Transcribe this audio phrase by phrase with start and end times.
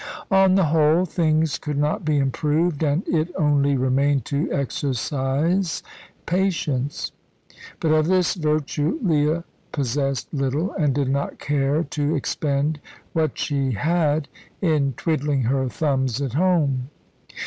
[0.31, 5.83] On the whole, things could not be improved, and it only remained to exercise
[6.25, 7.11] patience.
[7.79, 12.79] But of this virtue Leah possessed little, and did not care to expend
[13.13, 14.27] what she had
[14.59, 16.89] in twiddling her thumbs at home.